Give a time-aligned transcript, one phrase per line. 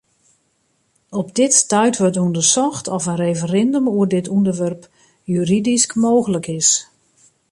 [1.19, 4.81] Op dit stuit wurdt ûndersocht oft in referindum oer dit ûnderwerp
[5.33, 6.69] juridysk mooglik is.